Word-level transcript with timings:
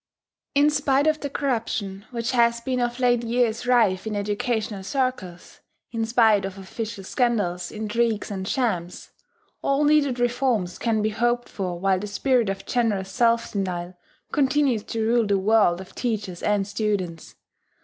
In 0.55 0.71
spite 0.71 1.05
of 1.05 1.19
the 1.19 1.29
corruption 1.29 2.05
which 2.09 2.31
has 2.31 2.59
been 2.59 2.79
of 2.79 2.99
late 2.99 3.21
years 3.21 3.67
rife 3.67 4.07
in 4.07 4.15
educational 4.15 4.81
circles, 4.81 5.59
in 5.91 6.07
spite 6.07 6.43
of 6.43 6.57
official 6.57 7.03
scandals, 7.03 7.71
intrigues, 7.71 8.31
and 8.31 8.47
shams, 8.47 9.11
all 9.61 9.83
needed 9.83 10.19
reforms 10.19 10.79
can 10.79 11.03
be 11.03 11.09
hoped 11.09 11.47
for 11.49 11.79
while 11.79 11.99
the 11.99 12.07
spirit 12.07 12.49
of 12.49 12.65
generous 12.65 13.11
self 13.11 13.51
denial 13.51 13.95
continues 14.31 14.81
to 14.85 15.05
rule 15.05 15.27
the 15.27 15.37
world 15.37 15.79
of 15.79 15.93
teachers 15.93 16.41
and 16.41 16.65
students. 16.67 17.35